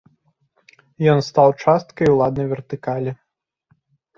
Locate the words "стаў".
1.29-1.49